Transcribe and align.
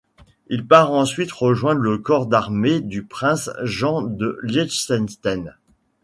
Il 0.47 0.65
part 0.65 0.91
ensuite 0.93 1.31
rejoindre 1.31 1.81
le 1.81 1.99
corps 1.99 2.25
d'armée 2.25 2.81
du 2.81 3.03
prince 3.03 3.51
Jean 3.61 4.01
de 4.01 4.39
Liechtenstein. 4.41 5.55